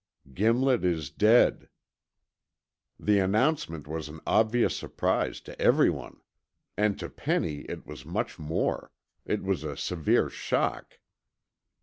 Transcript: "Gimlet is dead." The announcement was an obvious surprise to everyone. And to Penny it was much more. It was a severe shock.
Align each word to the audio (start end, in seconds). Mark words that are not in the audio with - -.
"Gimlet 0.33 0.83
is 0.83 1.11
dead." 1.11 1.69
The 2.99 3.19
announcement 3.19 3.87
was 3.87 4.09
an 4.09 4.19
obvious 4.25 4.75
surprise 4.75 5.39
to 5.41 5.61
everyone. 5.61 6.21
And 6.75 6.97
to 6.97 7.07
Penny 7.07 7.59
it 7.69 7.85
was 7.85 8.03
much 8.03 8.39
more. 8.39 8.91
It 9.25 9.43
was 9.43 9.63
a 9.63 9.77
severe 9.77 10.31
shock. 10.31 10.97